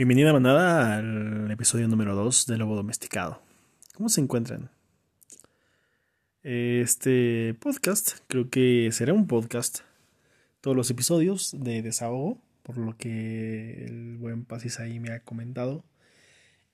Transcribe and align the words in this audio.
Bienvenida 0.00 0.32
manada 0.32 0.96
al 0.96 1.50
episodio 1.50 1.86
número 1.86 2.14
2 2.14 2.46
de 2.46 2.56
Lobo 2.56 2.74
Domesticado. 2.74 3.42
¿Cómo 3.94 4.08
se 4.08 4.22
encuentran? 4.22 4.70
Este 6.42 7.54
podcast 7.60 8.12
creo 8.26 8.48
que 8.48 8.88
será 8.92 9.12
un 9.12 9.26
podcast. 9.26 9.80
Todos 10.62 10.74
los 10.74 10.90
episodios 10.90 11.54
de 11.54 11.82
desahogo, 11.82 12.38
por 12.62 12.78
lo 12.78 12.96
que 12.96 13.84
el 13.84 14.16
buen 14.16 14.46
Pasis 14.46 14.80
ahí 14.80 14.98
me 15.00 15.12
ha 15.12 15.20
comentado. 15.20 15.84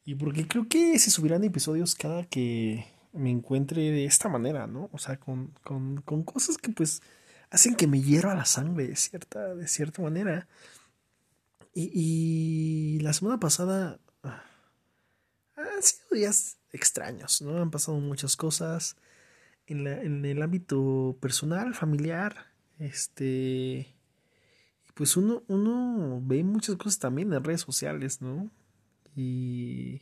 Y 0.04 0.14
porque 0.14 0.46
creo 0.46 0.68
que 0.68 0.96
se 1.00 1.11
subirán 1.11 1.43
episodios 1.43 1.96
cada 1.96 2.22
que 2.27 2.86
me 3.12 3.32
encuentre 3.32 3.90
de 3.90 4.04
esta 4.04 4.29
manera, 4.29 4.68
¿no? 4.68 4.88
O 4.93 4.98
sea, 4.98 5.16
con, 5.16 5.50
con, 5.64 6.00
con 6.02 6.22
cosas 6.22 6.58
que 6.58 6.70
pues 6.70 7.02
hacen 7.50 7.74
que 7.74 7.88
me 7.88 8.00
hierva 8.00 8.36
la 8.36 8.45
sangre 8.45 8.86
de 8.86 8.95
cierta, 8.95 9.52
de 9.56 9.66
cierta 9.66 10.00
manera. 10.00 10.46
Y, 11.79 12.98
la 13.00 13.12
semana 13.12 13.38
pasada 13.38 14.00
ah, 14.23 14.42
han 15.56 15.83
sido 15.83 16.06
días 16.12 16.56
extraños, 16.73 17.42
¿no? 17.42 17.59
Han 17.59 17.70
pasado 17.70 17.98
muchas 17.98 18.34
cosas 18.34 18.96
en, 19.66 19.86
el 20.24 20.42
ámbito 20.42 21.19
personal, 21.20 21.74
familiar, 21.74 22.47
este... 22.78 23.95
Pues 24.95 25.19
uno, 25.19 25.42
uno 25.48 26.23
ve 26.24 26.42
muchas 26.42 26.77
cosas 26.77 26.98
también 26.98 27.30
en 27.34 27.45
redes 27.45 27.60
sociales, 27.60 28.22
¿no? 28.22 28.50
Y 29.14 30.00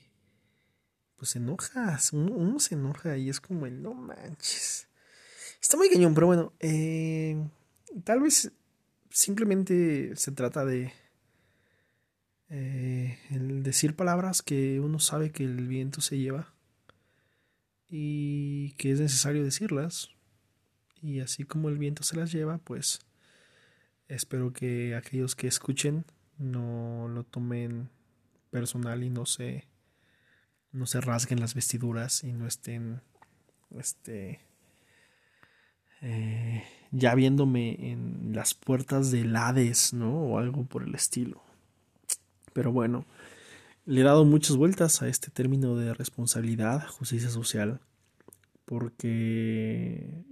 pues 1.16 1.30
se 1.30 1.38
enoja, 1.38 1.98
uno, 2.12 2.60
se 2.60 2.76
enoja 2.76 3.16
y 3.16 3.28
es 3.28 3.40
como 3.40 3.66
el 3.66 3.82
no 3.82 3.94
manches. 3.94 4.86
Está 5.60 5.76
muy 5.76 5.90
cañón, 5.90 6.14
pero 6.14 6.28
bueno, 6.28 6.52
eh, 6.60 7.36
tal 8.04 8.20
vez 8.20 8.52
simplemente 9.10 10.14
se 10.14 10.30
trata 10.30 10.64
de 10.64 10.92
eh, 12.50 13.18
el 13.30 13.62
decir 13.62 13.96
palabras 13.96 14.42
que 14.42 14.80
uno 14.80 14.98
sabe 14.98 15.32
que 15.32 15.44
el 15.44 15.66
viento 15.66 16.00
se 16.00 16.18
lleva 16.18 16.54
y 17.88 18.72
que 18.72 18.92
es 18.92 19.00
necesario 19.00 19.44
decirlas. 19.44 20.10
Y 21.00 21.20
así 21.20 21.44
como 21.44 21.68
el 21.68 21.78
viento 21.78 22.02
se 22.02 22.16
las 22.16 22.32
lleva, 22.32 22.58
pues 22.58 23.00
espero 24.08 24.52
que 24.52 24.94
aquellos 24.94 25.34
que 25.36 25.46
escuchen 25.46 26.04
no 26.38 27.08
lo 27.08 27.24
tomen 27.24 27.90
personal 28.50 29.02
y 29.02 29.10
no 29.10 29.26
se 29.26 29.66
no 30.72 30.86
se 30.86 31.00
rasguen 31.00 31.40
las 31.40 31.54
vestiduras 31.54 32.24
y 32.24 32.32
no 32.32 32.46
estén 32.46 33.00
este 33.78 34.40
eh, 36.00 36.64
ya 36.90 37.14
viéndome 37.14 37.92
en 37.92 38.32
las 38.34 38.54
puertas 38.54 39.10
del 39.10 39.34
Hades, 39.36 39.94
¿no? 39.94 40.20
O 40.20 40.38
algo 40.38 40.64
por 40.64 40.82
el 40.82 40.94
estilo. 40.94 41.42
Pero 42.54 42.72
bueno, 42.72 43.04
le 43.84 44.00
he 44.00 44.04
dado 44.04 44.24
muchas 44.24 44.56
vueltas 44.56 45.02
a 45.02 45.08
este 45.08 45.30
término 45.30 45.76
de 45.76 45.92
responsabilidad, 45.92 46.86
justicia 46.88 47.28
social, 47.28 47.80
porque 48.64 50.24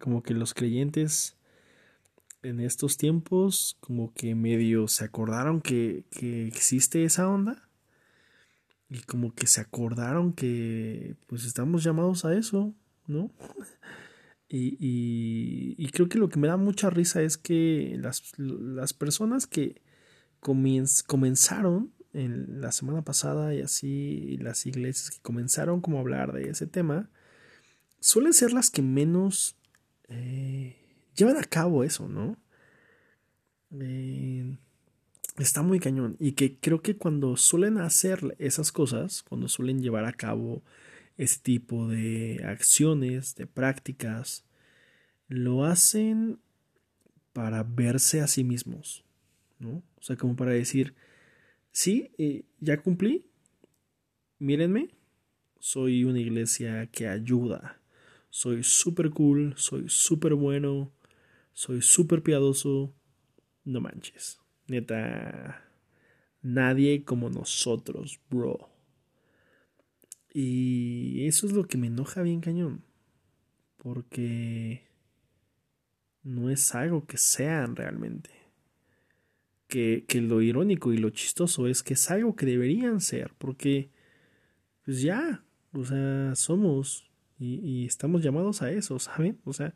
como 0.00 0.24
que 0.24 0.34
los 0.34 0.52
creyentes 0.54 1.36
en 2.42 2.58
estos 2.58 2.96
tiempos 2.96 3.76
como 3.78 4.12
que 4.14 4.34
medio 4.34 4.88
se 4.88 5.04
acordaron 5.04 5.60
que, 5.60 6.04
que 6.10 6.48
existe 6.48 7.04
esa 7.04 7.28
onda 7.28 7.68
y 8.90 9.00
como 9.02 9.32
que 9.32 9.46
se 9.46 9.60
acordaron 9.60 10.32
que 10.32 11.14
pues 11.28 11.44
estamos 11.44 11.84
llamados 11.84 12.24
a 12.24 12.34
eso, 12.36 12.74
¿no? 13.06 13.30
Y, 14.54 14.76
y, 14.78 15.74
y, 15.78 15.88
creo 15.88 16.10
que 16.10 16.18
lo 16.18 16.28
que 16.28 16.38
me 16.38 16.46
da 16.46 16.58
mucha 16.58 16.90
risa 16.90 17.22
es 17.22 17.38
que 17.38 17.96
las, 17.98 18.34
las 18.36 18.92
personas 18.92 19.46
que, 19.46 19.80
comenzaron 20.42 21.92
en 22.12 22.60
la 22.60 22.72
semana 22.72 23.02
pasada 23.02 23.54
y 23.54 23.60
así 23.62 24.36
las 24.38 24.66
iglesias 24.66 25.10
que 25.10 25.22
comenzaron 25.22 25.80
como 25.80 25.96
a 25.96 26.00
hablar 26.00 26.32
de 26.32 26.50
ese 26.50 26.66
tema 26.66 27.08
suelen 28.00 28.32
ser 28.32 28.52
las 28.52 28.70
que 28.70 28.82
menos 28.82 29.56
eh, 30.08 30.76
llevan 31.14 31.36
a 31.36 31.44
cabo 31.44 31.84
eso, 31.84 32.08
¿no? 32.08 32.36
Eh, 33.80 34.58
está 35.38 35.62
muy 35.62 35.80
cañón 35.80 36.16
y 36.18 36.32
que 36.32 36.58
creo 36.58 36.82
que 36.82 36.96
cuando 36.96 37.36
suelen 37.36 37.78
hacer 37.78 38.36
esas 38.38 38.72
cosas, 38.72 39.22
cuando 39.22 39.48
suelen 39.48 39.80
llevar 39.80 40.04
a 40.04 40.12
cabo 40.12 40.62
ese 41.16 41.38
tipo 41.40 41.88
de 41.88 42.42
acciones, 42.44 43.34
de 43.36 43.46
prácticas, 43.46 44.44
lo 45.28 45.64
hacen 45.64 46.40
para 47.32 47.62
verse 47.62 48.20
a 48.20 48.26
sí 48.26 48.44
mismos, 48.44 49.04
¿no? 49.62 49.82
O 49.96 50.02
sea, 50.02 50.16
como 50.16 50.36
para 50.36 50.52
decir, 50.52 50.94
sí, 51.70 52.10
eh, 52.18 52.44
ya 52.60 52.82
cumplí, 52.82 53.24
mírenme, 54.38 54.90
soy 55.58 56.04
una 56.04 56.20
iglesia 56.20 56.88
que 56.88 57.08
ayuda, 57.08 57.80
soy 58.28 58.64
súper 58.64 59.10
cool, 59.10 59.54
soy 59.56 59.88
súper 59.88 60.34
bueno, 60.34 60.92
soy 61.52 61.80
súper 61.80 62.22
piadoso, 62.22 62.92
no 63.64 63.80
manches, 63.80 64.40
neta, 64.66 65.64
nadie 66.42 67.04
como 67.04 67.30
nosotros, 67.30 68.20
bro. 68.28 68.68
Y 70.34 71.26
eso 71.26 71.46
es 71.46 71.52
lo 71.52 71.68
que 71.68 71.76
me 71.76 71.88
enoja 71.88 72.22
bien 72.22 72.40
cañón, 72.40 72.82
porque 73.76 74.88
no 76.24 76.50
es 76.50 76.74
algo 76.74 77.06
que 77.06 77.18
sean 77.18 77.76
realmente 77.76 78.41
que, 79.72 80.20
lo 80.20 80.42
irónico 80.42 80.92
y 80.92 80.98
lo 80.98 81.10
chistoso 81.10 81.66
es 81.66 81.82
que 81.82 81.94
es 81.94 82.10
algo 82.10 82.36
que 82.36 82.44
deberían 82.44 83.00
ser, 83.00 83.32
porque 83.38 83.90
pues 84.84 85.00
ya, 85.00 85.44
o 85.72 85.84
sea, 85.84 86.34
somos 86.34 87.10
y, 87.38 87.86
estamos 87.86 88.22
llamados 88.22 88.62
a 88.62 88.70
eso, 88.70 88.98
¿saben? 88.98 89.40
O 89.44 89.52
sea, 89.52 89.74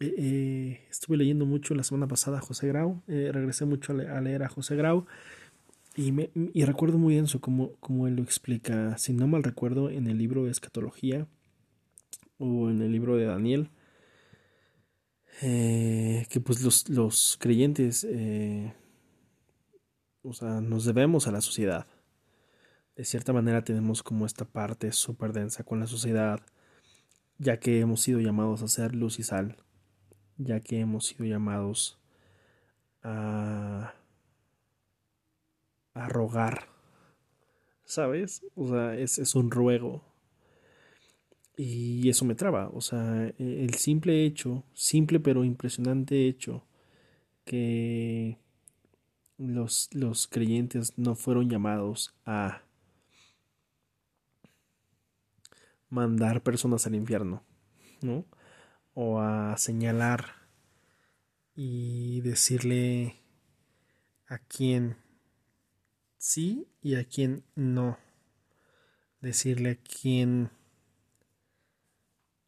eh, 0.00 0.14
eh, 0.18 0.80
estuve 0.90 1.16
leyendo 1.16 1.46
mucho 1.46 1.74
la 1.74 1.84
semana 1.84 2.08
pasada 2.08 2.38
a 2.38 2.40
José 2.40 2.66
Grau, 2.68 3.02
eh, 3.06 3.30
regresé 3.32 3.64
mucho 3.64 3.92
a, 3.92 4.20
leer 4.20 4.42
a 4.42 4.48
José 4.48 4.74
Grau 4.74 5.06
y, 5.96 6.10
me, 6.10 6.30
y 6.34 6.64
recuerdo 6.64 6.98
muy 6.98 7.14
bien 7.14 7.26
eso, 7.26 7.40
como, 7.40 7.76
como 7.76 8.08
él 8.08 8.16
lo 8.16 8.22
explica, 8.24 8.98
si 8.98 9.12
no 9.12 9.28
mal 9.28 9.44
recuerdo, 9.44 9.90
en 9.90 10.08
el 10.08 10.18
libro 10.18 10.44
de 10.44 10.50
Escatología 10.50 11.28
o 12.38 12.68
en 12.68 12.82
el 12.82 12.90
libro 12.90 13.16
de 13.16 13.26
Daniel, 13.26 13.70
que 15.40 16.40
pues 16.44 16.62
los, 16.62 16.88
los 16.88 17.36
creyentes 17.40 18.06
o 20.24 20.32
sea, 20.32 20.60
nos 20.60 20.84
debemos 20.84 21.28
a 21.28 21.32
la 21.32 21.40
sociedad. 21.40 21.86
De 22.96 23.04
cierta 23.04 23.32
manera 23.32 23.62
tenemos 23.62 24.02
como 24.02 24.26
esta 24.26 24.44
parte 24.44 24.90
súper 24.92 25.32
densa 25.32 25.64
con 25.64 25.80
la 25.80 25.86
sociedad, 25.86 26.40
ya 27.38 27.58
que 27.58 27.80
hemos 27.80 28.00
sido 28.00 28.20
llamados 28.20 28.62
a 28.62 28.68
ser 28.68 28.94
luz 28.94 29.18
y 29.18 29.22
sal, 29.22 29.56
ya 30.38 30.60
que 30.60 30.80
hemos 30.80 31.06
sido 31.06 31.24
llamados 31.24 31.98
a, 33.02 33.94
a 35.94 36.08
rogar, 36.08 36.68
¿sabes? 37.84 38.46
O 38.54 38.68
sea, 38.68 38.94
es, 38.96 39.18
es 39.18 39.34
un 39.34 39.50
ruego. 39.50 40.02
Y 41.56 42.08
eso 42.08 42.24
me 42.24 42.34
traba, 42.34 42.68
o 42.70 42.80
sea, 42.80 43.32
el 43.38 43.74
simple 43.74 44.24
hecho, 44.24 44.64
simple 44.72 45.20
pero 45.20 45.44
impresionante 45.44 46.26
hecho, 46.26 46.66
que 47.44 48.38
los, 49.38 49.88
los 49.92 50.26
creyentes 50.26 50.92
no 50.96 51.14
fueron 51.14 51.48
llamados 51.48 52.14
a 52.24 52.62
mandar 55.88 56.42
personas 56.42 56.86
al 56.86 56.94
infierno, 56.94 57.42
¿no? 58.02 58.24
O 58.94 59.20
a 59.20 59.56
señalar 59.56 60.44
y 61.54 62.20
decirle 62.22 63.16
a 64.26 64.38
quién 64.38 64.96
sí 66.18 66.66
y 66.82 66.96
a 66.96 67.04
quién 67.04 67.44
no. 67.54 67.98
Decirle 69.20 69.70
a 69.70 69.76
quién, 69.76 70.50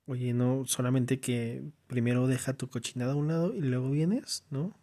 oye, 0.07 0.35
no, 0.35 0.65
solamente 0.67 1.21
que 1.21 1.63
primero 1.87 2.27
deja 2.27 2.55
tu 2.55 2.69
cochinada 2.69 3.13
a 3.13 3.17
un 3.17 3.29
lado 3.29 3.55
y 3.55 3.61
luego 3.61 3.91
vienes, 3.91 4.45
¿no? 4.51 4.77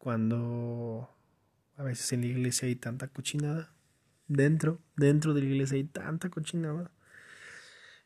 Cuando 0.00 1.14
a 1.76 1.82
veces 1.82 2.10
en 2.14 2.22
la 2.22 2.28
iglesia 2.28 2.66
hay 2.66 2.74
tanta 2.74 3.08
cochinada. 3.08 3.70
Dentro, 4.28 4.80
dentro 4.96 5.34
de 5.34 5.42
la 5.42 5.46
iglesia 5.46 5.76
hay 5.76 5.84
tanta 5.84 6.30
cochinada. 6.30 6.90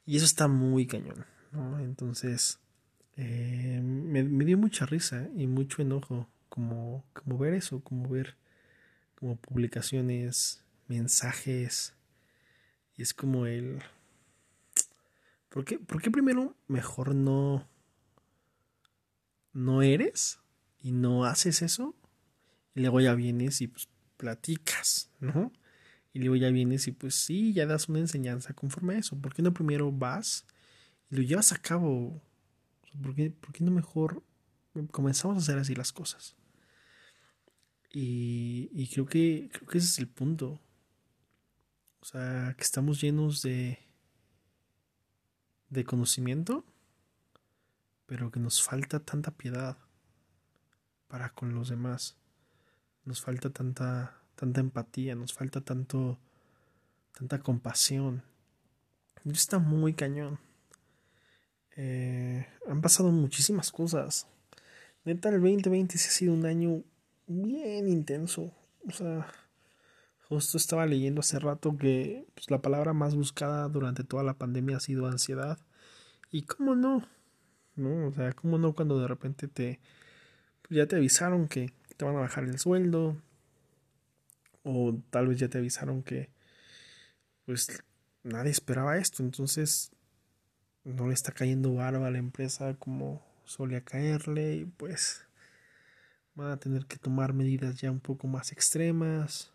Y 0.04 0.16
eso 0.16 0.24
está 0.24 0.48
muy 0.48 0.88
cañón, 0.88 1.24
¿no? 1.52 1.78
Entonces, 1.78 2.58
eh, 3.16 3.80
me, 3.80 4.44
dio 4.44 4.58
mucha 4.58 4.86
risa 4.86 5.28
y 5.36 5.46
mucho 5.46 5.82
enojo 5.82 6.28
como, 6.48 7.04
como 7.12 7.38
ver 7.38 7.54
eso, 7.54 7.80
como 7.80 8.08
ver 8.08 8.36
como 9.14 9.36
publicaciones, 9.36 10.64
mensajes. 10.88 11.94
Y 12.96 13.02
es 13.02 13.14
como 13.14 13.46
el... 13.46 13.78
¿Por 15.48 15.64
qué, 15.64 15.78
¿Por 15.78 16.02
qué 16.02 16.10
primero 16.10 16.56
mejor 16.66 17.14
no... 17.14 17.68
no 19.52 19.82
eres? 19.82 20.40
Y 20.84 20.92
no 20.92 21.24
haces 21.24 21.62
eso, 21.62 21.96
y 22.74 22.80
luego 22.82 23.00
ya 23.00 23.14
vienes 23.14 23.62
y 23.62 23.68
pues, 23.68 23.88
platicas, 24.18 25.10
¿no? 25.18 25.50
Y 26.12 26.18
luego 26.18 26.36
ya 26.36 26.50
vienes 26.50 26.86
y 26.86 26.92
pues 26.92 27.14
sí, 27.14 27.54
ya 27.54 27.64
das 27.64 27.88
una 27.88 28.00
enseñanza 28.00 28.52
conforme 28.52 28.94
a 28.94 28.98
eso. 28.98 29.16
¿Por 29.16 29.32
qué 29.32 29.40
no 29.40 29.54
primero 29.54 29.90
vas 29.90 30.44
y 31.10 31.16
lo 31.16 31.22
llevas 31.22 31.52
a 31.52 31.56
cabo? 31.56 32.22
¿Por 33.02 33.14
qué, 33.14 33.30
por 33.30 33.52
qué 33.54 33.64
no 33.64 33.70
mejor 33.70 34.22
comenzamos 34.90 35.38
a 35.38 35.40
hacer 35.40 35.58
así 35.58 35.74
las 35.74 35.90
cosas? 35.90 36.36
Y, 37.90 38.68
y 38.74 38.86
creo 38.88 39.06
que 39.06 39.48
creo 39.52 39.66
que 39.66 39.78
ese 39.78 39.86
es 39.86 39.98
el 39.98 40.08
punto. 40.08 40.60
O 42.00 42.04
sea, 42.04 42.54
que 42.58 42.62
estamos 42.62 43.00
llenos 43.00 43.40
de 43.40 43.78
de 45.70 45.84
conocimiento, 45.84 46.66
pero 48.04 48.30
que 48.30 48.38
nos 48.38 48.62
falta 48.62 49.00
tanta 49.00 49.30
piedad 49.30 49.78
para 51.08 51.30
con 51.30 51.54
los 51.54 51.68
demás. 51.68 52.16
Nos 53.04 53.20
falta 53.20 53.50
tanta 53.50 54.20
tanta 54.34 54.60
empatía, 54.60 55.14
nos 55.14 55.32
falta 55.32 55.60
tanto 55.60 56.18
tanta 57.12 57.38
compasión. 57.38 58.22
Está 59.24 59.58
muy 59.58 59.94
cañón. 59.94 60.38
Eh, 61.76 62.46
han 62.68 62.80
pasado 62.82 63.10
muchísimas 63.10 63.70
cosas. 63.70 64.26
Neta, 65.04 65.28
el 65.28 65.40
2020 65.40 65.98
sí 65.98 66.08
ha 66.08 66.12
sido 66.12 66.34
un 66.34 66.46
año 66.46 66.82
bien 67.26 67.88
intenso. 67.88 68.52
O 68.86 68.92
sea, 68.92 69.26
justo 70.28 70.56
estaba 70.58 70.86
leyendo 70.86 71.20
hace 71.20 71.38
rato 71.38 71.76
que 71.76 72.26
pues, 72.34 72.50
la 72.50 72.60
palabra 72.60 72.92
más 72.92 73.14
buscada 73.14 73.68
durante 73.68 74.04
toda 74.04 74.22
la 74.22 74.34
pandemia 74.34 74.76
ha 74.76 74.80
sido 74.80 75.06
ansiedad. 75.06 75.58
Y 76.30 76.42
cómo 76.42 76.74
no, 76.74 77.06
¿no? 77.76 78.08
O 78.08 78.12
sea, 78.12 78.32
cómo 78.32 78.58
no 78.58 78.74
cuando 78.74 78.98
de 78.98 79.08
repente 79.08 79.48
te 79.48 79.80
ya 80.70 80.86
te 80.86 80.96
avisaron 80.96 81.48
que 81.48 81.72
te 81.96 82.04
van 82.04 82.16
a 82.16 82.20
bajar 82.20 82.44
el 82.44 82.58
sueldo, 82.58 83.16
o 84.62 84.98
tal 85.10 85.28
vez 85.28 85.38
ya 85.38 85.48
te 85.48 85.58
avisaron 85.58 86.02
que 86.02 86.30
pues 87.44 87.82
nadie 88.22 88.50
esperaba 88.50 88.96
esto, 88.96 89.22
entonces 89.22 89.92
no 90.84 91.08
le 91.08 91.14
está 91.14 91.32
cayendo 91.32 91.74
barba 91.74 92.06
a 92.06 92.10
la 92.10 92.18
empresa 92.18 92.74
como 92.74 93.22
solía 93.44 93.82
caerle 93.82 94.56
y 94.56 94.64
pues 94.64 95.24
van 96.34 96.50
a 96.50 96.58
tener 96.58 96.86
que 96.86 96.96
tomar 96.96 97.32
medidas 97.32 97.80
ya 97.80 97.90
un 97.90 98.00
poco 98.00 98.26
más 98.26 98.52
extremas. 98.52 99.52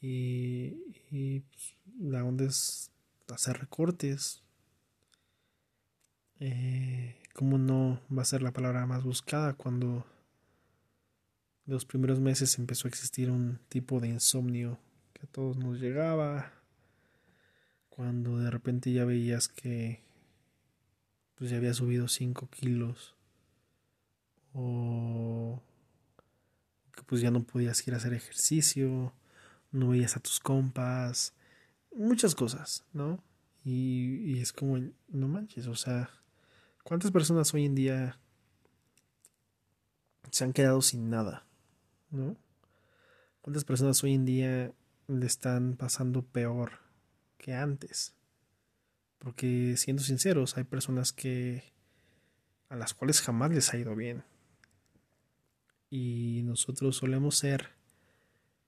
Y, 0.00 0.76
y 1.10 1.40
pues, 1.40 1.76
la 1.98 2.24
onda 2.24 2.46
es 2.46 2.90
hacer 3.28 3.58
recortes. 3.58 4.42
Eh, 6.40 7.22
cómo 7.40 7.56
no 7.56 7.98
va 8.14 8.20
a 8.20 8.26
ser 8.26 8.42
la 8.42 8.52
palabra 8.52 8.84
más 8.84 9.02
buscada 9.02 9.54
cuando 9.54 10.04
los 11.64 11.86
primeros 11.86 12.20
meses 12.20 12.58
empezó 12.58 12.86
a 12.86 12.90
existir 12.90 13.30
un 13.30 13.58
tipo 13.70 13.98
de 13.98 14.08
insomnio 14.08 14.78
que 15.14 15.22
a 15.22 15.26
todos 15.26 15.56
nos 15.56 15.80
llegaba. 15.80 16.52
Cuando 17.88 18.36
de 18.36 18.50
repente 18.50 18.92
ya 18.92 19.06
veías 19.06 19.48
que 19.48 20.02
pues 21.34 21.48
ya 21.48 21.56
había 21.56 21.72
subido 21.72 22.08
5 22.08 22.50
kilos 22.50 23.14
o 24.52 25.62
que 26.94 27.02
pues 27.04 27.22
ya 27.22 27.30
no 27.30 27.42
podías 27.44 27.88
ir 27.88 27.94
a 27.94 27.96
hacer 27.96 28.12
ejercicio, 28.12 29.14
no 29.72 29.88
veías 29.88 30.14
a 30.14 30.20
tus 30.20 30.40
compas, 30.40 31.32
muchas 31.96 32.34
cosas, 32.34 32.84
¿no? 32.92 33.24
Y, 33.64 34.16
y 34.26 34.40
es 34.40 34.52
como, 34.52 34.76
no 35.08 35.26
manches, 35.26 35.66
o 35.68 35.74
sea, 35.74 36.19
¿cuántas 36.90 37.12
personas 37.12 37.54
hoy 37.54 37.66
en 37.66 37.76
día 37.76 38.18
se 40.32 40.42
han 40.42 40.52
quedado 40.52 40.82
sin 40.82 41.08
nada? 41.08 41.46
¿no? 42.10 42.36
¿Cuántas 43.42 43.64
personas 43.64 44.02
hoy 44.02 44.14
en 44.14 44.24
día 44.24 44.72
le 45.06 45.24
están 45.24 45.76
pasando 45.76 46.22
peor 46.22 46.80
que 47.38 47.54
antes? 47.54 48.16
Porque 49.20 49.76
siendo 49.76 50.02
sinceros, 50.02 50.56
hay 50.56 50.64
personas 50.64 51.12
que 51.12 51.62
a 52.68 52.74
las 52.74 52.92
cuales 52.92 53.20
jamás 53.20 53.52
les 53.52 53.72
ha 53.72 53.78
ido 53.78 53.94
bien. 53.94 54.24
Y 55.90 56.42
nosotros 56.42 56.96
solemos 56.96 57.38
ser 57.38 57.68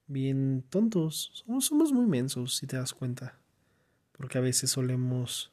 bien 0.07 0.65
tontos, 0.71 1.33
somos, 1.45 1.67
somos 1.67 1.91
muy 1.91 2.07
mensos, 2.07 2.55
si 2.55 2.69
te 2.69 2.77
das 2.77 2.95
cuenta. 2.95 3.41
Porque 4.13 4.39
a 4.39 4.43
veces 4.43 4.71
solemos 4.71 5.52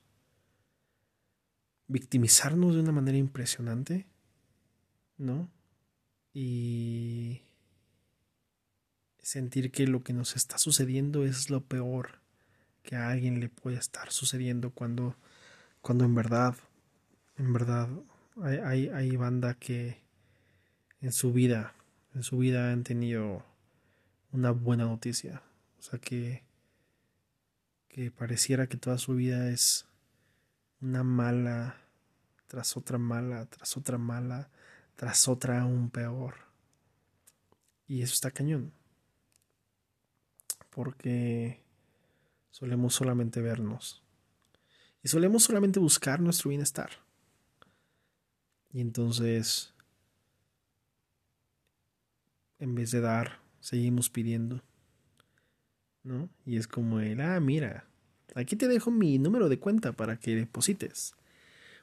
victimizarnos 1.90 2.76
de 2.76 2.82
una 2.82 2.94
manera 2.94 3.18
impresionante, 3.18 4.08
¿no? 5.18 5.50
Y 6.34 7.42
sentir 9.22 9.72
que 9.72 9.88
lo 9.88 10.04
que 10.04 10.14
nos 10.14 10.36
está 10.36 10.58
sucediendo 10.58 11.26
es 11.26 11.50
lo 11.50 11.62
peor 11.62 12.22
que 12.84 12.96
a 12.96 13.10
alguien 13.10 13.40
le 13.40 13.50
puede 13.50 13.78
estar 13.78 14.12
sucediendo 14.12 14.72
cuando, 14.72 15.16
cuando 15.82 16.06
en 16.06 16.16
verdad, 16.16 16.56
en 17.38 17.52
verdad, 17.52 17.90
hay, 18.42 18.58
hay, 18.58 18.88
hay 18.90 19.16
banda 19.18 19.56
que 19.56 19.98
en 21.02 21.12
su 21.12 21.34
vida, 21.34 21.74
en 22.14 22.24
su 22.24 22.38
vida 22.38 22.72
han 22.72 22.84
tenido 22.84 23.44
una 24.32 24.52
buena 24.52 24.86
noticia. 24.86 25.42
O 25.80 25.82
sea 25.82 26.00
que, 26.00 26.44
que 27.88 28.12
pareciera 28.12 28.68
que 28.68 28.78
toda 28.78 29.00
su 29.00 29.16
vida 29.16 29.50
es 29.50 29.89
una 30.82 31.04
mala 31.04 31.78
tras 32.48 32.76
otra 32.78 32.98
mala, 32.98 33.46
tras 33.46 33.78
otra 33.78 33.98
mala, 33.98 34.50
tras 34.96 35.28
otra 35.28 35.62
aún 35.62 35.90
peor. 35.90 36.36
Y 37.88 38.02
eso 38.02 38.14
está 38.14 38.32
cañón 38.32 38.74
porque 40.70 41.62
solemos 42.52 42.94
solamente 42.94 43.42
vernos 43.42 44.02
y 45.04 45.10
solemos 45.10 45.44
solamente 45.44 45.80
buscar 45.80 46.22
nuestro 46.22 46.50
bienestar. 46.50 46.90
Y 48.72 48.80
entonces, 48.80 49.74
en 52.60 52.76
vez 52.76 52.92
de 52.92 53.02
dar, 53.02 53.40
seguimos 53.60 54.10
pidiendo. 54.10 54.64
¿No? 56.04 56.30
Y 56.46 56.56
es 56.56 56.68
como 56.68 57.02
el, 57.02 57.20
ah, 57.20 57.42
mira, 57.42 57.89
aquí 58.36 58.56
te 58.56 58.68
dejo 58.68 58.92
mi 58.92 59.18
número 59.18 59.50
de 59.50 59.60
cuenta 59.60 59.94
para 59.94 60.18
que 60.18 60.36
deposites. 60.36 61.16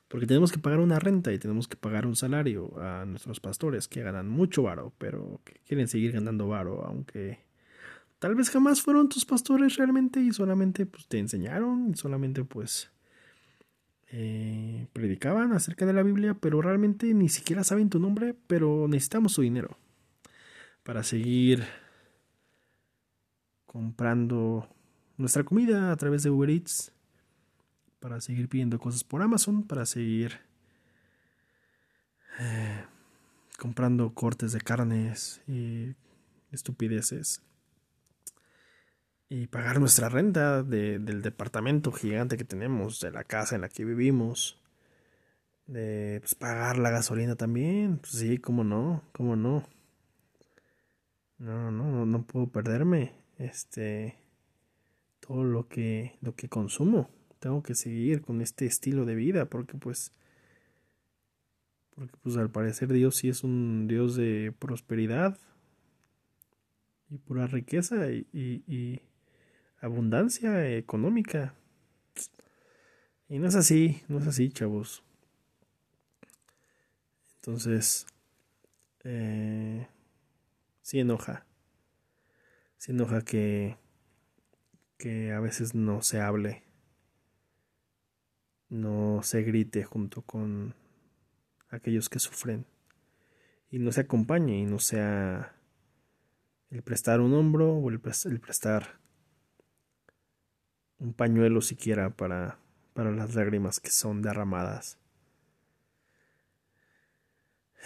Porque 0.08 0.26
tenemos 0.26 0.52
que 0.52 0.58
pagar 0.58 0.78
una 0.78 1.00
renta 1.00 1.32
y 1.32 1.38
tenemos 1.38 1.66
que 1.66 1.76
pagar 1.76 2.06
un 2.06 2.14
salario 2.14 2.78
a 2.80 3.04
nuestros 3.04 3.40
pastores 3.40 3.88
que 3.88 4.02
ganan 4.02 4.28
mucho 4.28 4.62
varo, 4.62 4.92
pero 4.98 5.40
que 5.44 5.54
quieren 5.66 5.88
seguir 5.88 6.12
ganando 6.12 6.46
varo, 6.46 6.84
aunque 6.84 7.40
tal 8.20 8.34
vez 8.36 8.50
jamás 8.50 8.82
fueron 8.82 9.08
tus 9.08 9.24
pastores 9.24 9.76
realmente 9.76 10.20
y 10.20 10.32
solamente 10.32 10.86
pues 10.86 11.06
te 11.08 11.18
enseñaron 11.18 11.90
y 11.90 11.96
solamente 11.96 12.44
pues 12.44 12.90
eh, 14.12 14.86
predicaban 14.92 15.52
acerca 15.52 15.86
de 15.86 15.92
la 15.92 16.04
Biblia, 16.04 16.34
pero 16.34 16.62
realmente 16.62 17.12
ni 17.12 17.28
siquiera 17.28 17.64
saben 17.64 17.90
tu 17.90 17.98
nombre, 17.98 18.36
pero 18.46 18.86
necesitamos 18.88 19.32
su 19.32 19.42
dinero 19.42 19.76
para 20.84 21.02
seguir 21.02 21.64
comprando 23.66 24.68
nuestra 25.16 25.44
comida 25.44 25.92
a 25.92 25.96
través 25.96 26.22
de 26.22 26.30
Uber 26.30 26.50
Eats, 26.50 26.92
para 28.00 28.20
seguir 28.20 28.48
pidiendo 28.48 28.78
cosas 28.78 29.04
por 29.04 29.22
Amazon, 29.22 29.62
para 29.62 29.86
seguir 29.86 30.40
eh, 32.38 32.84
comprando 33.58 34.12
cortes 34.14 34.52
de 34.52 34.60
carnes 34.60 35.40
y 35.48 35.94
estupideces 36.52 37.42
y 39.28 39.48
pagar 39.48 39.80
nuestra 39.80 40.08
renta 40.08 40.62
de, 40.62 40.98
del 40.98 41.22
departamento 41.22 41.90
gigante 41.90 42.36
que 42.36 42.44
tenemos, 42.44 43.00
de 43.00 43.10
la 43.10 43.24
casa 43.24 43.56
en 43.56 43.62
la 43.62 43.68
que 43.68 43.84
vivimos, 43.84 44.60
de 45.66 46.18
pues, 46.20 46.34
pagar 46.34 46.78
la 46.78 46.90
gasolina 46.90 47.34
también, 47.34 47.98
pues 47.98 48.12
sí, 48.12 48.38
cómo 48.38 48.62
no, 48.62 49.02
cómo 49.12 49.36
no. 49.36 49.64
No, 51.38 51.70
no, 51.70 52.06
no 52.06 52.22
puedo 52.22 52.46
perderme 52.46 53.12
este 53.36 54.16
todo 55.26 55.44
lo 55.44 55.68
que 55.68 56.16
lo 56.20 56.34
que 56.34 56.48
consumo. 56.48 57.10
Tengo 57.38 57.62
que 57.62 57.74
seguir 57.74 58.22
con 58.22 58.40
este 58.40 58.66
estilo 58.66 59.04
de 59.04 59.14
vida 59.14 59.46
porque 59.46 59.76
pues 59.76 60.12
porque 61.94 62.16
pues 62.22 62.36
al 62.36 62.50
parecer 62.50 62.92
Dios 62.92 63.16
sí 63.16 63.28
es 63.28 63.44
un 63.44 63.86
Dios 63.88 64.16
de 64.16 64.54
prosperidad 64.58 65.38
y 67.08 67.18
pura 67.18 67.46
riqueza 67.46 68.10
y 68.10 69.02
abundancia 69.80 70.76
económica. 70.76 71.54
Y 73.28 73.38
no 73.38 73.48
es 73.48 73.56
así, 73.56 74.02
no 74.08 74.18
es 74.18 74.26
así, 74.26 74.50
chavos. 74.50 75.02
Entonces, 77.36 78.06
eh, 79.04 79.86
sí 80.82 81.00
enoja. 81.00 81.46
Sí 82.76 82.92
enoja 82.92 83.22
que, 83.22 83.76
que 84.96 85.32
a 85.32 85.40
veces 85.40 85.74
no 85.74 86.02
se 86.02 86.20
hable, 86.20 86.62
no 88.68 89.22
se 89.22 89.42
grite 89.42 89.84
junto 89.84 90.22
con 90.22 90.74
aquellos 91.70 92.08
que 92.08 92.18
sufren 92.18 92.66
y 93.70 93.78
no 93.78 93.92
se 93.92 94.02
acompañe 94.02 94.58
y 94.58 94.64
no 94.64 94.78
sea 94.78 95.52
El 96.70 96.82
prestar 96.82 97.20
un 97.20 97.34
hombro 97.34 97.74
o 97.74 97.90
el, 97.90 98.00
prestar 98.00 98.98
un 100.98 101.12
pañuelo 101.12 101.60
siquiera 101.60 102.10
para, 102.10 102.58
para 102.92 103.12
las 103.12 103.34
lágrimas 103.34 103.80
que 103.80 103.90
son 103.90 104.22
derramadas. 104.22 104.98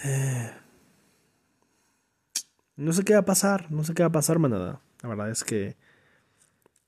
No 2.76 2.95
sé 2.95 3.05
qué 3.05 3.12
va 3.12 3.19
a 3.19 3.25
pasar, 3.26 3.71
no 3.71 3.85
sé 3.85 3.93
qué 3.93 4.02
va 4.02 4.07
a 4.07 4.12
pasar, 4.12 4.38
manada. 4.38 4.81
La 5.02 5.11
verdad 5.11 5.29
es 5.29 5.45
que 5.45 5.76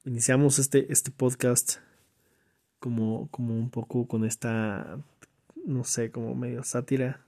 iniciamos 0.04 0.58
este, 0.58 0.92
este 0.92 1.10
podcast 1.10 1.78
como, 2.78 3.28
como 3.30 3.54
un 3.54 3.70
poco 3.70 4.08
con 4.08 4.24
esta, 4.24 4.98
no 5.64 5.84
sé, 5.84 6.10
como 6.10 6.34
medio 6.34 6.64
sátira. 6.64 7.24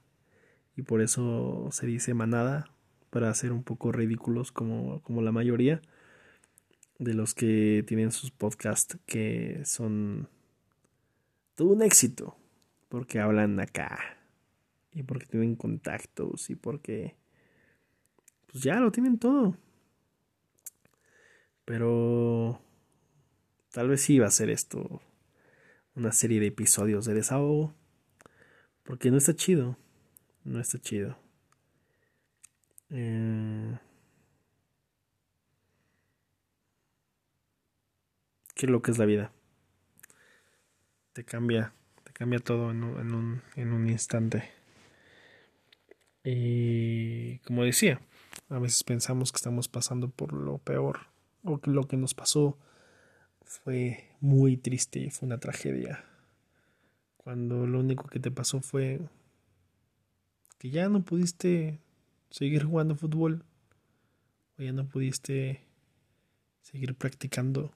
Y 0.76 0.82
por 0.82 1.00
eso 1.00 1.68
se 1.70 1.86
dice 1.86 2.14
manada, 2.14 2.66
para 3.10 3.32
ser 3.34 3.52
un 3.52 3.62
poco 3.62 3.92
ridículos 3.92 4.50
como, 4.50 5.00
como 5.02 5.22
la 5.22 5.30
mayoría 5.30 5.80
de 6.98 7.14
los 7.14 7.34
que 7.34 7.84
tienen 7.86 8.10
sus 8.10 8.32
podcasts 8.32 8.98
que 9.06 9.62
son 9.64 10.28
todo 11.54 11.68
un 11.68 11.82
éxito. 11.82 12.36
Porque 12.88 13.20
hablan 13.20 13.60
acá. 13.60 14.18
Y 14.92 15.04
porque 15.04 15.26
tienen 15.26 15.54
contactos. 15.54 16.50
Y 16.50 16.56
porque 16.56 17.14
pues 18.50 18.64
ya 18.64 18.80
lo 18.80 18.90
tienen 18.90 19.18
todo. 19.18 19.56
Pero 21.64 22.63
tal 23.74 23.88
vez 23.88 24.02
sí 24.02 24.20
va 24.20 24.28
a 24.28 24.30
ser 24.30 24.50
esto 24.50 25.02
una 25.96 26.12
serie 26.12 26.38
de 26.38 26.46
episodios 26.46 27.04
de 27.06 27.14
desahogo. 27.14 27.74
Porque 28.84 29.10
no 29.10 29.16
está 29.16 29.34
chido. 29.34 29.76
No 30.44 30.60
está 30.60 30.78
chido. 30.78 31.18
Eh, 32.90 33.76
¿Qué 38.54 38.66
es 38.66 38.70
lo 38.70 38.80
que 38.80 38.92
es 38.92 38.98
la 38.98 39.06
vida? 39.06 39.32
Te 41.12 41.24
cambia, 41.24 41.72
te 42.04 42.12
cambia 42.12 42.38
todo 42.38 42.70
en 42.70 42.84
un, 42.84 43.42
en 43.56 43.72
un 43.72 43.88
instante. 43.88 44.52
Y 46.22 47.38
como 47.40 47.64
decía, 47.64 48.00
a 48.50 48.60
veces 48.60 48.84
pensamos 48.84 49.32
que 49.32 49.36
estamos 49.36 49.66
pasando 49.66 50.08
por 50.10 50.32
lo 50.32 50.58
peor 50.58 51.08
o 51.42 51.58
que 51.58 51.72
lo 51.72 51.88
que 51.88 51.96
nos 51.96 52.14
pasó 52.14 52.56
fue 53.44 54.10
muy 54.20 54.56
triste, 54.56 55.10
fue 55.10 55.26
una 55.26 55.38
tragedia. 55.38 56.04
Cuando 57.16 57.66
lo 57.66 57.80
único 57.80 58.08
que 58.08 58.20
te 58.20 58.30
pasó 58.30 58.60
fue 58.60 59.00
que 60.58 60.70
ya 60.70 60.88
no 60.88 61.04
pudiste 61.04 61.80
seguir 62.30 62.64
jugando 62.64 62.96
fútbol 62.96 63.44
o 64.58 64.62
ya 64.62 64.72
no 64.72 64.86
pudiste 64.86 65.62
seguir 66.60 66.94
practicando 66.94 67.72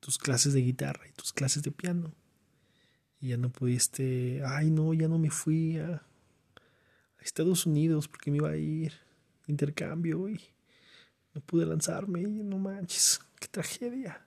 tus 0.00 0.18
clases 0.18 0.52
de 0.52 0.62
guitarra 0.62 1.06
y 1.08 1.12
tus 1.12 1.32
clases 1.32 1.62
de 1.62 1.70
piano. 1.70 2.14
Y 3.20 3.28
ya 3.28 3.36
no 3.36 3.50
pudiste, 3.50 4.42
ay 4.46 4.70
no, 4.70 4.94
ya 4.94 5.08
no 5.08 5.18
me 5.18 5.30
fui 5.30 5.78
a, 5.78 6.02
Estados 7.20 7.66
Unidos 7.66 8.08
porque 8.08 8.30
me 8.30 8.38
iba 8.38 8.50
a 8.50 8.56
ir 8.56 8.94
intercambio 9.46 10.28
y 10.28 10.40
no 11.34 11.40
pude 11.40 11.66
lanzarme 11.66 12.20
y 12.20 12.42
no 12.42 12.58
manches, 12.58 13.20
qué 13.38 13.48
tragedia, 13.48 14.26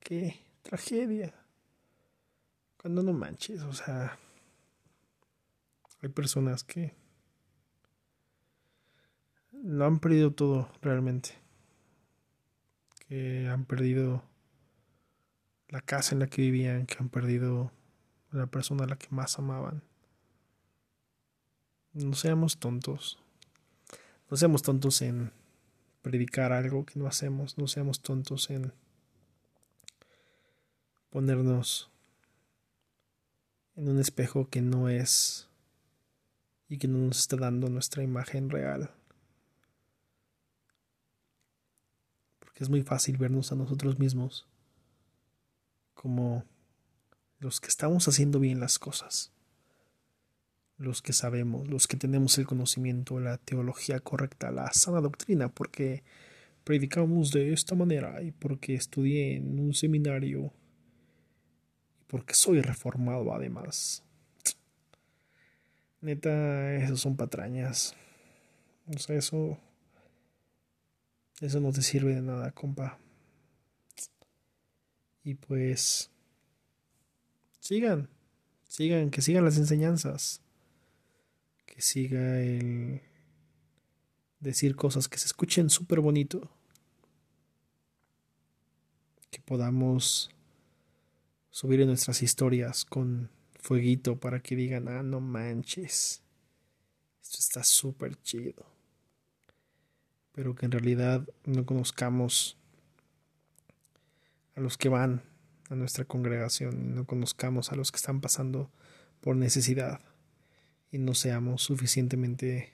qué 0.00 0.40
tragedia. 0.62 1.34
Cuando 2.76 3.02
no 3.02 3.12
manches, 3.12 3.62
o 3.62 3.72
sea, 3.72 4.18
hay 6.02 6.08
personas 6.08 6.64
que 6.64 6.94
lo 9.52 9.84
han 9.84 9.98
perdido 9.98 10.32
todo 10.32 10.70
realmente, 10.80 11.30
que 13.08 13.48
han 13.48 13.64
perdido 13.64 14.22
la 15.68 15.80
casa 15.80 16.14
en 16.14 16.20
la 16.20 16.26
que 16.28 16.42
vivían, 16.42 16.86
que 16.86 16.96
han 17.00 17.08
perdido 17.08 17.72
la 18.30 18.46
persona 18.46 18.84
a 18.84 18.86
la 18.86 18.96
que 18.96 19.08
más 19.10 19.38
amaban 19.38 19.82
no 22.04 22.14
seamos 22.14 22.58
tontos. 22.58 23.18
No 24.30 24.36
seamos 24.36 24.62
tontos 24.62 25.00
en 25.02 25.32
predicar 26.08 26.54
algo 26.54 26.86
que 26.86 26.98
no 26.98 27.06
hacemos. 27.06 27.58
No 27.58 27.68
seamos 27.68 28.00
tontos 28.00 28.48
en 28.48 28.72
ponernos 31.10 31.90
en 33.76 33.90
un 33.90 34.00
espejo 34.00 34.48
que 34.48 34.62
no 34.62 34.88
es 34.88 35.50
y 36.66 36.78
que 36.78 36.88
no 36.88 36.96
nos 36.96 37.18
está 37.18 37.36
dando 37.36 37.68
nuestra 37.68 38.02
imagen 38.02 38.48
real. 38.48 38.90
Porque 42.38 42.64
es 42.64 42.70
muy 42.70 42.82
fácil 42.82 43.18
vernos 43.18 43.52
a 43.52 43.56
nosotros 43.56 43.98
mismos 43.98 44.46
como 45.92 46.42
los 47.38 47.60
que 47.60 47.68
estamos 47.68 48.08
haciendo 48.08 48.40
bien 48.40 48.60
las 48.60 48.78
cosas 48.78 49.30
los 50.78 51.02
que 51.02 51.12
sabemos, 51.12 51.68
los 51.68 51.88
que 51.88 51.96
tenemos 51.96 52.38
el 52.38 52.46
conocimiento, 52.46 53.18
la 53.18 53.36
teología 53.38 53.98
correcta, 53.98 54.52
la 54.52 54.72
sana 54.72 55.00
doctrina, 55.00 55.48
porque 55.48 56.04
predicamos 56.64 57.32
de 57.32 57.52
esta 57.52 57.74
manera 57.74 58.22
y 58.22 58.30
porque 58.30 58.74
estudié 58.74 59.36
en 59.36 59.58
un 59.58 59.74
seminario 59.74 60.52
y 62.00 62.04
porque 62.06 62.34
soy 62.34 62.60
reformado 62.60 63.34
además. 63.34 64.04
Neta, 66.00 66.74
eso 66.76 66.96
son 66.96 67.16
patrañas. 67.16 67.94
O 68.86 68.98
sea, 68.98 69.16
eso. 69.16 69.58
Eso 71.40 71.60
no 71.60 71.72
te 71.72 71.82
sirve 71.82 72.14
de 72.14 72.22
nada, 72.22 72.52
compa. 72.52 72.98
Y 75.24 75.34
pues. 75.34 76.10
Sigan. 77.58 78.08
Sigan, 78.68 79.10
que 79.10 79.22
sigan 79.22 79.44
las 79.44 79.58
enseñanzas 79.58 80.40
que 81.68 81.82
siga 81.82 82.40
el 82.40 83.02
decir 84.40 84.74
cosas 84.74 85.08
que 85.08 85.18
se 85.18 85.26
escuchen 85.26 85.68
súper 85.68 86.00
bonito, 86.00 86.50
que 89.30 89.40
podamos 89.40 90.30
subir 91.50 91.80
en 91.80 91.88
nuestras 91.88 92.22
historias 92.22 92.84
con 92.84 93.30
fueguito 93.60 94.18
para 94.18 94.40
que 94.40 94.56
digan, 94.56 94.88
ah, 94.88 95.02
no 95.02 95.20
manches, 95.20 96.22
esto 97.22 97.38
está 97.38 97.62
súper 97.62 98.20
chido, 98.22 98.66
pero 100.32 100.54
que 100.54 100.66
en 100.66 100.72
realidad 100.72 101.28
no 101.44 101.66
conozcamos 101.66 102.56
a 104.54 104.60
los 104.60 104.78
que 104.78 104.88
van 104.88 105.22
a 105.68 105.74
nuestra 105.74 106.06
congregación, 106.06 106.94
no 106.94 107.04
conozcamos 107.04 107.72
a 107.72 107.76
los 107.76 107.92
que 107.92 107.96
están 107.96 108.20
pasando 108.22 108.70
por 109.20 109.36
necesidad 109.36 110.00
y 110.90 110.98
no 110.98 111.14
seamos 111.14 111.62
suficientemente 111.62 112.72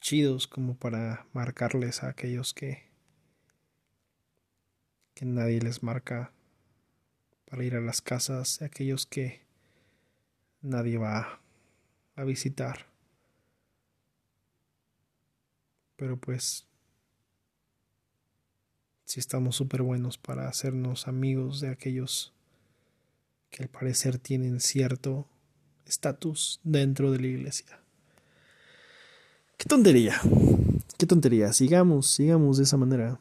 chidos 0.00 0.46
como 0.46 0.76
para 0.76 1.26
marcarles 1.32 2.02
a 2.02 2.08
aquellos 2.08 2.54
que 2.54 2.86
que 5.14 5.24
nadie 5.24 5.60
les 5.60 5.82
marca 5.82 6.30
para 7.46 7.64
ir 7.64 7.74
a 7.74 7.80
las 7.80 8.02
casas 8.02 8.60
aquellos 8.60 9.06
que 9.06 9.40
nadie 10.60 10.98
va 10.98 11.40
a 12.14 12.24
visitar. 12.24 12.86
Pero 15.96 16.18
pues 16.18 16.66
si 19.06 19.20
estamos 19.20 19.56
súper 19.56 19.82
buenos 19.82 20.18
para 20.18 20.48
hacernos 20.48 21.08
amigos 21.08 21.60
de 21.60 21.70
aquellos 21.70 22.34
que 23.48 23.62
al 23.62 23.68
parecer 23.70 24.18
tienen 24.18 24.60
cierto 24.60 25.26
estatus 25.86 26.60
dentro 26.64 27.10
de 27.10 27.18
la 27.20 27.26
iglesia. 27.26 27.80
Qué 29.56 29.64
tontería, 29.68 30.20
qué 30.98 31.06
tontería. 31.06 31.52
Sigamos, 31.52 32.10
sigamos 32.10 32.58
de 32.58 32.64
esa 32.64 32.76
manera. 32.76 33.20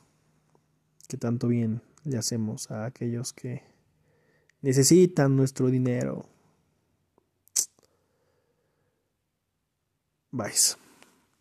Que 1.08 1.18
tanto 1.18 1.48
bien 1.48 1.82
le 2.04 2.18
hacemos 2.18 2.72
a 2.72 2.86
aquellos 2.86 3.32
que 3.32 3.64
necesitan 4.62 5.36
nuestro 5.36 5.70
dinero. 5.70 6.28
Vais. 10.32 10.78